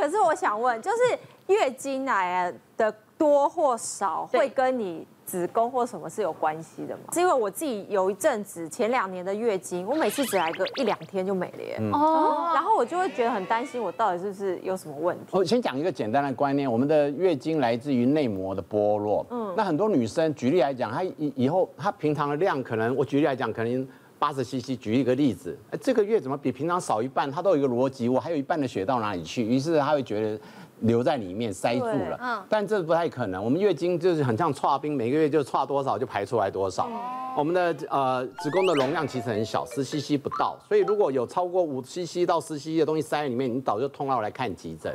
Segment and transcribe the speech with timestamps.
[0.00, 0.96] 可是我想问，就是
[1.54, 7.02] 月经来的多或少会跟你子宫或什么是有关系的吗？
[7.12, 11.78] 是因为我自己有一阵子前两年的月经，我每次只来个一两天就没了耶。
[11.92, 12.50] 哦。
[12.54, 15.36] 然后我就会觉得很担心，我到底是不是有什么问题？
[15.36, 19.26] 我先讲一个简单的观念，我们的月经来自于内膜的剥落。
[19.28, 19.52] 嗯。
[19.54, 23.86] 那很多女生，举例来讲，她以以后她平常的量可能，我举例来讲，可能
[24.20, 24.78] 八十 CC。
[24.78, 27.28] 举一个例子，这个月怎么比平常少一半？
[27.28, 29.42] 他都有一个逻辑，我还有一半的血到哪里去？
[29.42, 30.40] 于是他会觉得。
[30.80, 33.42] 留在里面塞住了，嗯，但这不太可能。
[33.42, 36.88] 我们月经就是很像差冰，每个月就差多少就排出来多少。
[37.36, 44.94] 我们的呃子宫的容量其实很小，十 CC 不到，所以如果有超过五 CC 到十 CC 的东西塞在里面，你早就通报来看急诊。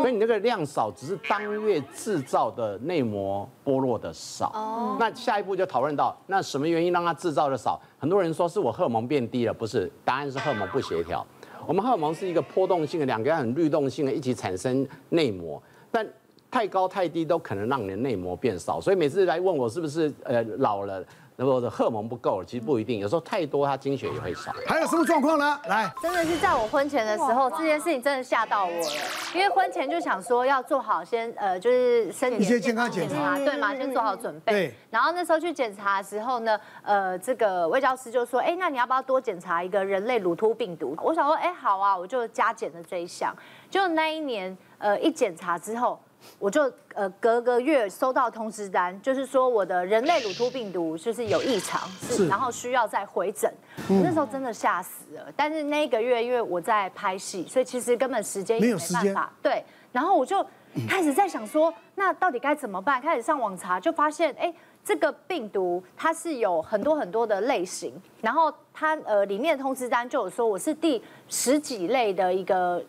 [0.00, 4.50] 所以你那个量少，只是当月制造的内膜剥落的少。
[4.54, 7.78] 哦，那下一步就讨论到，那什么原因让它制造的少？
[7.98, 11.24] 很多人说是我荷尔蒙变低了，不是，答案是荷尔蒙不协调。
[11.66, 16.06] 我们荷尔蒙是一个波动性的，两个很律动性的，一起产生内膜，但
[16.50, 21.04] 太高太低都可能让你的内膜变少，所以每次来问我是不是呃老了。
[21.36, 24.52] 那么的荷尔蒙不够了，其实不一定，有时候太多，它精血也会少。
[24.66, 25.60] 还有什么状况呢？
[25.66, 28.86] 来，真的是在我婚前的时候，这件事情真的吓到我了，
[29.34, 34.52] 因为婚前就想说要做好先呃，就是身体一些健康检查，对嘛，先做好准备。
[34.52, 34.74] 对。
[34.90, 40.96] 然后那时候去检查的时候呢，呃，这个魏教师就说，哎，那你要不要多检查一个人类乳突病毒？
[41.02, 43.34] 我想说，哎，好啊，我就加减了这一项。
[43.68, 45.98] 就那一年，呃，一检查之后。
[46.38, 53.52] 我就呃隔个月收到通知单，就是说我的人类乳突病毒就是有异常，是然后需要再回诊。
[53.88, 59.32] 那时候真的吓死了，但是那一个月因为我在拍戏，所以其实根本时间也没办法。
[59.42, 60.44] 对，然后我就
[60.88, 63.00] 开始在想说，那到底该怎么办？
[63.00, 64.52] 开始上网查，就发现哎，
[64.84, 72.84] 这个病毒它是有很多很多的类型，然后它呃里面的通知单就有说我是第十几类的一个。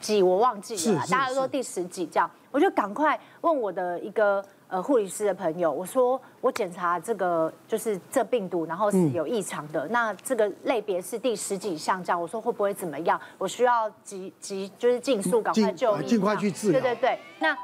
[0.00, 13.20] 几我忘记了，大家都说第十几这样，我就赶快问我的一个呃护理师的朋友，我说我检查这个就是这病毒，然后是有异常的，那这个类别是第十几项这样，我说会不会怎么样？
[13.38, 16.80] 我需要急急就是尽速赶快就医，尽快去治疗。
[16.80, 17.56] 对对对，那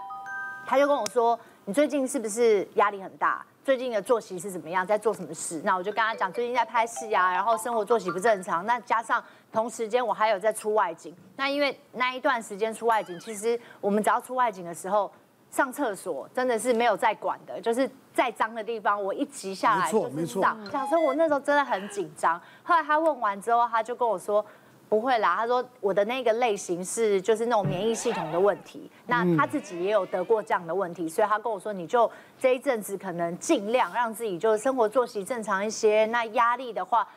[0.66, 3.44] 他就跟我说，你最近是不是压力很大？
[3.64, 4.84] 最近的作息是怎么样？
[4.84, 5.60] 在做什么事？
[5.64, 8.66] 那我就跟他讲，最近在拍戏啊，然后生活作息不正常。
[8.66, 11.14] 那加上同时间我还有在出外景。
[11.36, 15.10] 那因为那一段时间出外景，其实我们只要出外景的时候，
[15.50, 20.58] 上厕所真的是没有在管的，就是再脏的地方，我一急下来就是上。
[20.70, 22.40] 想说我那时候真的很紧张。
[22.64, 24.44] 后来他问完之后，他就跟我说。
[24.92, 37.08] 不会啦，他说我的那个类型是就是那种免疫系统的问题，那他自己也有得过这样的问题，所以他跟我说，你就这一阵子可能尽量让自己就生活作息正常一些，那压力的话。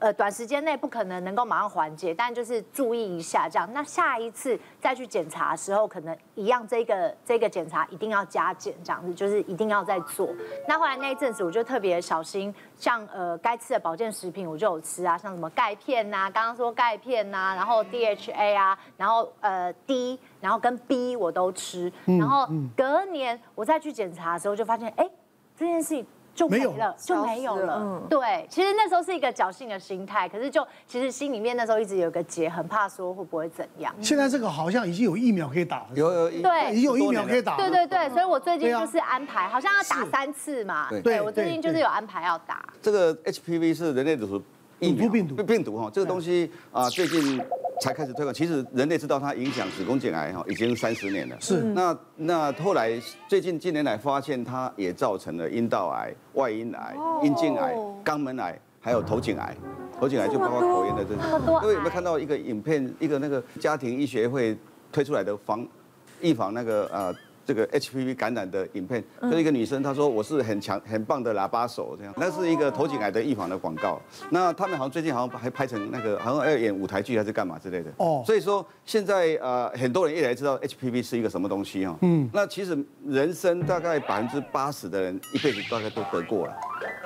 [0.00, 3.68] 呃，短时间内不可能能够马上缓解，但就是注意一下这样。
[3.72, 10.28] 那下一次再去检查的时候，可能一样，这个这个检查一定要加减，这样子就是一定要再做。
[10.68, 21.90] 那后来那一阵子，我就特别小心，像呃该吃的保健食品我就有吃啊，像什么钙片呐，刚刚说钙片呐，然后 DHA 啊，然后呃 D，然后跟 B 我都吃。
[22.04, 25.08] 然后隔年我再去检查的时候，就发现哎，
[25.56, 26.06] 这件事情。
[26.34, 27.78] 就没了，就没有了。
[27.80, 33.94] 嗯，对，其实那时候是一个侥幸的心态，可是就其实心里面那时候一直有个结，很怕说会不会怎样。
[34.02, 37.56] 现在这个好像已经有疫苗可以打了，有有对，已经有疫苗可以打。
[37.56, 40.88] 对对对，所以我最近就是安排，好像要打三次嘛。
[41.02, 42.68] 对，我最近就是有安排要打。
[42.82, 44.26] 这个 HPV 是人类乳
[44.80, 47.40] 突病毒病毒哈，这个东西啊最近。
[47.80, 51.36] 才开始推广，其实人类知道它影响子宫颈癌哈，已经三十年了。
[51.40, 52.92] 是，那那后来
[53.28, 57.74] 最近近年来发现，它也造成了阴道癌、外阴癌、阴茎癌、
[58.04, 59.56] 肛门癌，还有头颈癌。
[60.00, 61.20] 头颈癌就包括口炎的这些。
[61.60, 62.94] 各位有没有看到一个影片？
[62.98, 64.56] 一个那个家庭医学会
[64.90, 65.66] 推出来的防
[66.20, 67.14] 预防那个呃。
[67.44, 74.00] 这个 HPV 感染的影片，就是一个女生，她说我是很强很棒的喇叭手，这样，那是一个头颈癌的预防的广告。
[74.30, 77.90] 那他们好像最近好像还拍成那个，好像要演舞台剧还是干嘛之类的。
[77.98, 81.96] 哦，所以说现在呃很多人越来越知道 HPV 是一个什么东西哈。
[82.02, 82.76] 嗯，那其实
[83.06, 86.54] 人生大概百分之八十的人一辈子大概都得过了。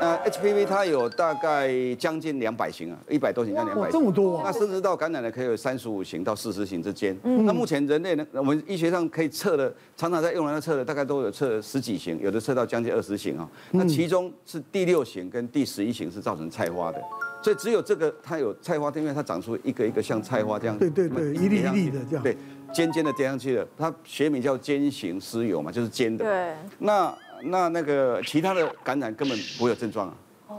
[0.01, 3.93] 那，HPV 它有大概将近两百型啊，一百多型到两百型。
[3.93, 4.43] 这么多啊！
[4.47, 7.17] 那生殖道感染的可以有三十五型到四十型之间。
[7.25, 13.49] 嗯，那目前人类呢，我们医学上可以测的，常常在用来测的，大概都有测十几型，有的测到将近二十型啊。
[13.73, 17.01] 那其中是第六型跟第十一型是造成菜花的，
[17.43, 20.79] 所以只有这个它有菜花，因为它长出一个一个像菜花这样。
[20.79, 22.23] 对对对，一粒一粒的这样。
[22.23, 22.37] 对，
[22.73, 26.25] 尖尖的叠上去的，它学名叫尖形丝疣嘛，就是尖的。
[26.25, 26.55] 对。
[26.79, 27.15] 那。
[27.45, 30.17] 那那个其他的感染根本不会有症状啊，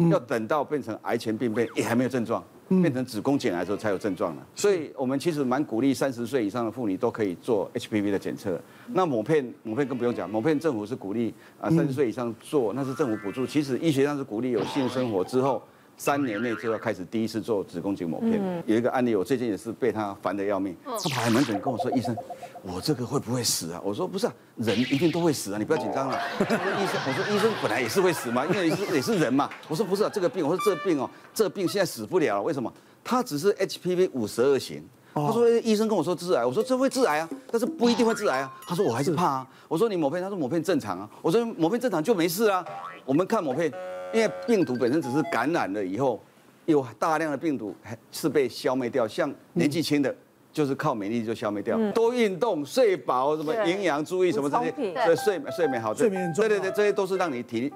[0.09, 4.47] 要等到变成癌前病变也还没有症状，变成子宫颈癌的时候才有症状了。
[4.55, 8.59] 所以我们其实蛮鼓励三十岁以上的妇女都可以做 HPV 的检测。
[8.93, 13.45] 那抹片抹片更不用讲，抹片政府是鼓励啊三十岁以上做，那是政府补助。
[13.45, 15.61] 其实医学上是鼓励有性生活之后。
[15.99, 18.63] 三年内就要开始第一次做子宫颈抹片。
[18.65, 20.73] 有一个案例，我最近也是被他烦得要命。
[20.85, 22.15] 他跑来门诊跟我说：“医生，
[22.63, 29.49] 我这个会不会死啊？”我说：“不是啊，人一定都会死啊，你不要紧张了。”医生，我说医生本来也是会死嘛，因为也是也是人嘛。
[29.67, 32.73] 我说不是啊，这个病，我说这个病哦，这个病现在死不了了，为什么？
[33.03, 34.81] 他只是 HPV 五十二型。
[35.13, 38.49] 他说医生跟我说致癌，我说这会致癌啊，但是不一定会致癌啊。
[38.65, 39.47] 他说我还是怕啊。
[39.67, 41.09] 我说你抹片，他说抹片正常啊。
[41.21, 42.63] 我说抹片正常就没事啊。
[43.03, 43.69] 我们看抹片。
[44.13, 46.19] 因为病毒本身只是感染了以后，
[46.65, 49.07] 有大量的病毒还是被消灭掉。
[49.07, 50.13] 像年纪轻的，
[50.51, 51.77] 就是靠免疫力就消灭掉。
[51.91, 54.71] 多运动、睡饱、什么营养注意什么这些，
[55.05, 57.71] 所以睡睡眠好，睡眠对对对，这些都是让你体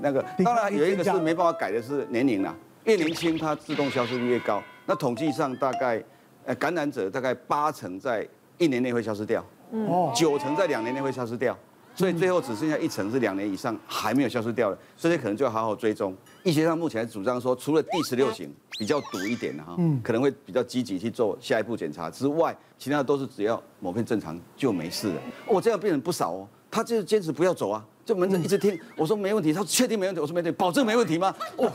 [0.00, 0.24] 那个。
[0.44, 2.54] 当然有一个是没办法改的是年龄啦，
[2.84, 4.62] 越年轻它自动消失率越高。
[4.86, 6.02] 那统计上大概，
[6.44, 8.26] 呃，感染者大概八成在
[8.56, 11.56] 一年内会消失掉，哦，九成在两年内会消失掉。
[11.98, 16.16] 所以最后只剩下一层是两年以上还没有消失掉的，这些可能就要好好追踪。
[16.44, 18.48] 医学上目前主张说，除了第十六型
[18.78, 25.20] 比较堵一点的哈，可能会比较积极去做下一步检查之外，其他的都是只要某片正常就没事了。
[25.44, 27.84] 我这样病人不少哦，他就是坚持不要走啊。
[28.04, 31.34] 就门诊一直听，我说没问题，他说确定没问题，我说没问题，保证没问题吗？
[31.56, 31.70] 我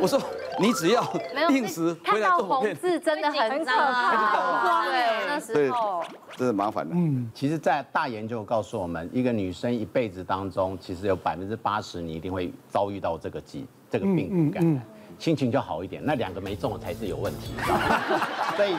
[0.00, 0.18] 我说
[0.60, 1.02] 你只要
[1.48, 6.02] 定时回来做抹片，字真的很可怕，对，那时候
[6.36, 6.94] 真的麻烦的。
[6.94, 14.82] 嗯，其实，在大研究告诉我们，一个女生一辈子当中，其实有百分之八十你一定会遭遇到这个疾这个病毒感染，
[15.18, 16.02] 心情就好一点。
[16.04, 17.54] 那两个没中才是有问题，
[18.56, 18.74] 所以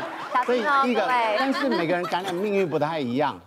[0.45, 1.05] 所以第一个，
[1.37, 3.39] 但是每个人感染命运不太一样。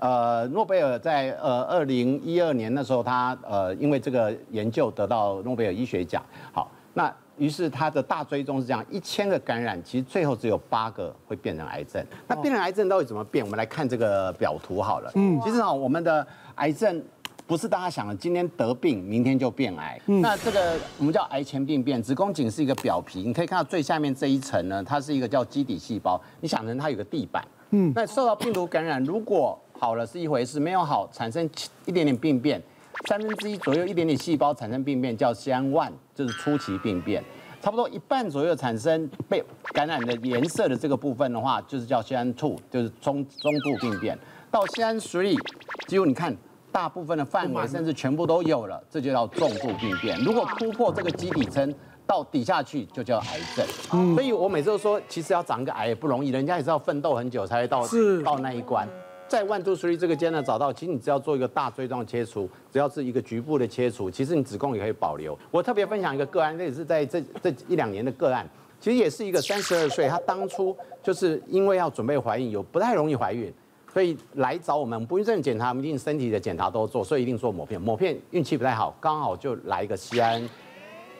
[0.00, 6.22] 呃，诺贝尔在呃二零一二年那时候，他呃因为这个研究得到诺贝尔医学奖。
[6.52, 12.04] 好，那于是他的大追踪是这样，一千个感染，其实最后只有八个会变成癌症。
[12.26, 13.44] 那变成癌症到底怎么变？
[13.44, 15.10] 我们来看这个表图好了。
[15.14, 16.26] 嗯，其实啊，我们的
[16.56, 17.02] 癌症
[17.46, 20.00] 不是大家想的，今天得病，明天就变癌。
[20.06, 22.02] 嗯，那这个我们叫癌前病变。
[22.02, 26.20] 子宫颈是一个表皮，你可以看到最下面这一层呢，它是一个叫基底细胞。
[26.40, 27.42] 你想成它有个地板。
[27.70, 31.48] 嗯，那受到病毒感染，如果好了是一回事，没有好产生
[31.86, 32.60] 一点点病变，
[33.06, 37.22] 三分之一左右一点点细胞产生病变叫 CIN one，就是初期病变，
[37.62, 39.42] 差不多一半左右产生被
[39.72, 44.18] 感染的颜色的这个部分的话，就是叫 CIN two，就是中中度病变，
[44.50, 45.38] 到 CIN three，
[45.86, 46.36] 几乎你看
[46.72, 50.18] 大部分的范围甚至全部都有了，这就叫重度病变。
[50.24, 51.72] 如果突破这个基底层
[52.06, 54.14] 到底下去，就叫癌症。
[54.14, 57.86] 所以我每次都说，其实要长个癌也不容易，人家也是要奋斗很久才会到
[58.24, 58.88] 到那一关。
[59.28, 65.38] 在 one two three 这个阶段找到，其实你只要做一个大锥状切除，只要是一个局部的切除，其实你子宫也可以保留。
[65.50, 68.48] 我特别分享一个个案，那也是在这这一两年的个案，
[68.80, 73.52] 其实也是一个三十二岁，她当初就是因为要准备怀孕，有不太容易怀孕，
[73.92, 77.78] 所以来找我们不孕症检查，我们一定身体的检查都做，所以一定做抹片。
[77.80, 80.42] 抹片运气不太好，刚好就来一个西安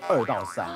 [0.08, 0.66] 二到三，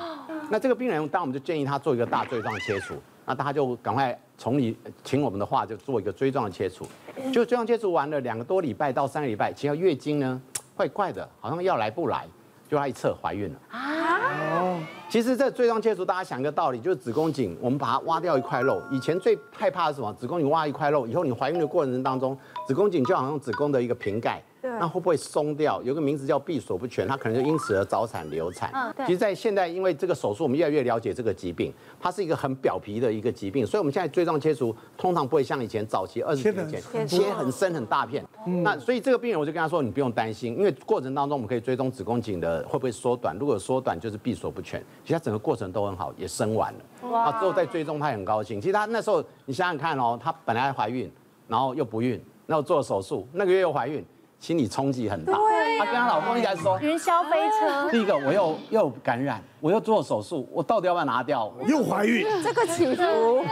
[0.51, 2.95] 那这个病人当我们就建议他做一个大锥状切除。
[3.25, 6.85] 那他就赶快从你请我们的话，就做一个锥状的切除，
[7.33, 10.41] 就锥状切除完了两个多礼拜到三个礼拜，其实月经呢
[10.75, 12.27] 怪怪的，好像要来不来，
[12.69, 14.79] 就她一测怀孕了啊。
[15.09, 20.13] 其实这锥状切除大家想一个道理，就是子宫颈我们把它挖掉一块肉，以前最害怕的是什么？
[20.15, 22.37] 子宫颈挖一块肉以后，你怀孕的过程当中，
[22.67, 24.43] 子宫颈就好像子宫的一个瓶盖。
[24.63, 25.83] 那会不会松掉？
[25.83, 28.71] 有个名字叫闭锁不全，它可能就因此而早产流产。
[28.73, 29.07] 嗯，对。
[29.07, 38.25] 其实，在现在，因为这个手术，我们越来越了解这个疾病，它是一个很表皮的一个疾病，所以我们现在锥状切除通常不会像以前早期二十年前切很深很大片。
[38.47, 38.63] 嗯。
[38.63, 47.11] 那所以这个病人，我就跟他说，你不用担心，因为过程当中我们可以追踪子宫颈的会不会缩短，如果缩短就是闭锁不全，其实它整个过程都很好，也生完了。
[47.11, 47.25] 哇。
[47.25, 48.61] 啊，之后再追踪，他也很高兴。
[48.61, 51.11] 其实他那时候，你想想看哦，他本来怀孕，
[51.49, 54.05] 然后又不孕，然后做了手术，那个月又怀孕。
[54.43, 55.35] 心理冲击很大，
[55.79, 57.89] 她跟她老公一开始说云霄飞车。
[57.93, 61.51] 第一个我又又感染，我又做手术，我到底要不要拿掉？
[61.65, 63.47] 又怀孕，这个起伏。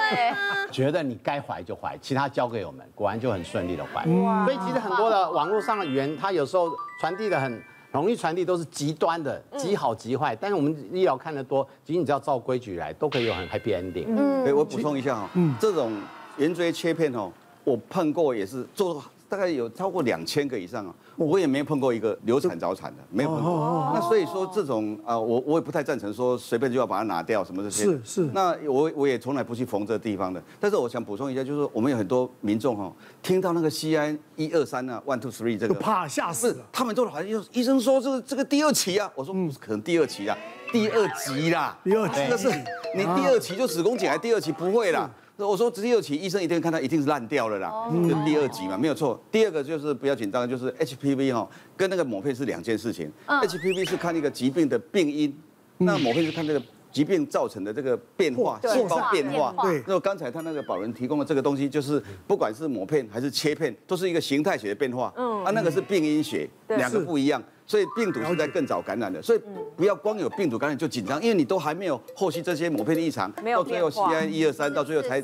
[0.73, 4.04] 觉得你该怀就怀，其他交给我们，果然就很顺利的怀。
[4.23, 4.44] 哇！
[4.44, 6.68] 所以其实很多的网络上的语言，它有时候
[7.00, 10.35] 传递的很容易传递，都是极端的，极好极坏。
[10.35, 14.06] 但是我们医疗看得多，其实你只要照规矩来，都可以有很 happy ending。
[14.09, 15.92] 嗯，哎，我补充一下哈，嗯，这种
[16.37, 17.30] 圆锥切片哦，
[17.62, 19.00] 我碰过也是做。
[19.30, 23.92] 大概有超过两千个以上啊，我也没碰过一个流产早产的，没有碰过。
[23.94, 27.84] 那所以说这种啊，我我也不太赞成说随便就要把它拿掉什么这些。
[27.84, 28.20] 是是。
[28.34, 30.42] 那我我也从来不去缝这个地方的。
[30.58, 36.64] 但是我想补充一下，就是我们有很多民众哈，听到那个 CIN 一二三啊，one two three 这个，怕吓死了。
[36.72, 40.37] 他们都好像医生说这个这个第二期啊，我说嗯可能第二期啊。
[40.72, 42.49] 第二期啦，第二期那是
[42.96, 45.10] 你第二期就子宫颈癌，第二期不会啦。
[45.49, 47.73] 我说第二期医生一定看他一定是烂掉了啦，
[48.09, 49.20] 就第二集嘛，没有错。
[49.30, 53.11] 第二个就是不要紧张，就是 HPV 哈，跟那个抹片是两件事情。
[53.26, 55.35] HPV 是看一个疾病的病因，
[55.78, 59.54] 那抹片是看这个疾病造成的这个变化，细胞变化。
[59.62, 59.82] 对。
[59.87, 65.12] 那刚才他那个保人提供的这个东西，就是不管是抹片还是切片，都是一个形态学的变化。
[65.16, 65.44] 嗯。
[65.44, 67.42] 啊，那个是病因学，两个不一样。
[67.66, 69.40] 所以病毒是在更早感染的，所以
[69.76, 75.23] 不要光有病毒感染就紧张，因为你都还没有后续这些抹片的异常，到最后 CIN 一二三，到最后才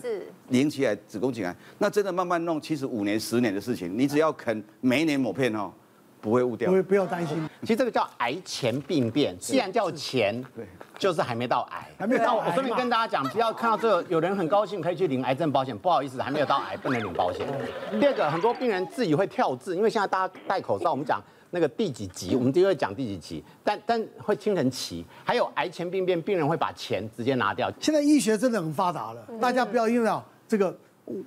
[0.51, 5.73] 连起来子宫颈癌，那真的慢慢弄，其实五年十年的事情，你只要肯每一年抹片哦，
[6.27, 6.73] 不会误掉。
[6.73, 10.67] 不不要担心，其实这个叫癌前病变，既然叫前，对，
[10.99, 12.49] 就是还没到癌，还没到癌。
[12.49, 17.47] 我顺便跟大家讲，不要看到这个，有人很高兴可以去领癌症保险，不好意思，还没有到癌，不能领保险。
[18.01, 21.23] 第二个，很多病人自己会跳字，因为现在大家戴口罩，我们讲。
[21.53, 25.07] 那个第几集，我们就会讲第几集，但但会听成奇。
[25.25, 27.73] 还有癌前病变，病人会把钱直接拿掉。
[27.81, 30.77] 现在医学真的很发达了，大家不要因为啊这个，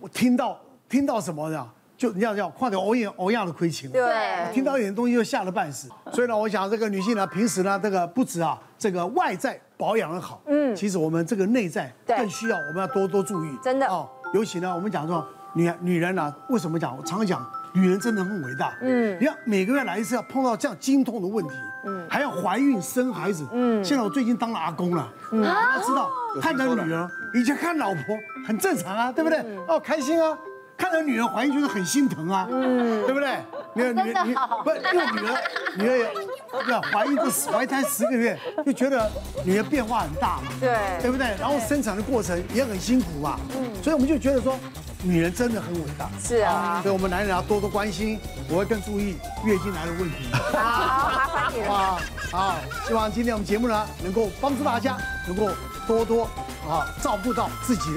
[0.02, 1.68] 我听到听到什么呢？
[2.00, 3.92] 就你要要换点欧样欧样的亏情。
[3.92, 5.90] 对，听到一点东西就吓得半死。
[6.14, 13.50] 所以呢，我想这个女性呢，平时呢，这个不止啊，这个外在保养的好，嗯，其实我们这个内在更需要我们要多多注意。
[13.62, 16.98] 真的哦，尤其呢，我们讲说女女人呢，为什么讲？
[16.98, 17.46] 我常讲。
[17.72, 21.54] 女人真的很伟大，嗯，你看每个月来一次，要碰到这样经痛的问题，
[21.86, 26.10] 嗯，还要怀孕生孩子，嗯，现在我最近当了阿公了，嗯，大家知道
[26.42, 29.46] 看到女儿，以前看老婆很正常啊，对不对？
[29.68, 30.36] 哦，开心啊，
[30.80, 33.38] 看到女人怀孕就是很心疼啊，嗯，对不对？
[33.74, 34.34] 你看女儿，你
[34.64, 35.38] 不因为女人，
[35.78, 36.06] 女人也
[36.52, 36.82] 对吧？
[36.92, 39.12] 怀孕这怀胎十个月，就觉得
[39.44, 41.28] 女人变化很大嘛，对，对不对？
[41.40, 44.58] 然后生产的过程也很辛苦嘛，嗯，所以我们就觉得说。
[45.02, 48.20] 女人真的很伟大，是啊，所以我们男人要多多关心，
[48.50, 50.30] 我会更注意月经来的问题。
[50.34, 51.70] 好，麻烦你了。
[51.70, 52.00] 好，
[52.34, 52.56] 好，
[52.86, 55.50] 希望今天我们节目呢，能够帮助大家，能够
[55.88, 56.26] 多多
[56.68, 57.92] 啊照顾到自己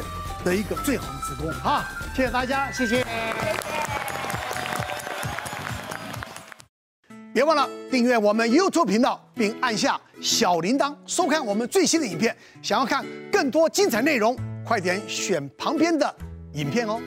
[0.45, 1.51] 的一个最好的子宫。
[1.63, 3.05] 啊，谢谢大家，谢谢。
[7.35, 12.37] 别忘了订阅我们 YouTube 频道，并按下小铃铛，收看我们最新的影片。
[12.61, 16.15] 想要看更多精彩内容，快点选旁边的
[16.53, 17.01] 影片哦。